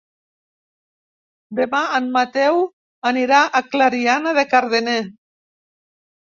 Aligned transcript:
Demà 1.59 1.81
en 1.99 2.09
Mateu 2.17 2.59
anirà 3.13 3.43
a 3.45 3.63
Clariana 3.71 4.37
de 4.41 4.49
Cardener. 4.57 4.99